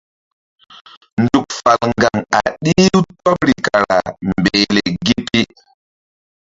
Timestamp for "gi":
5.05-5.15